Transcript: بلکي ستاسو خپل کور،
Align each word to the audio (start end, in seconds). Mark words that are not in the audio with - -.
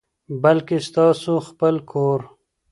بلکي 0.41 0.77
ستاسو 0.89 1.33
خپل 1.47 1.75
کور، 1.91 2.19